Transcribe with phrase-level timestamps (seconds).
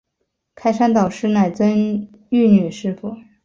[0.55, 3.15] 开山导师乃曾玉女师傅。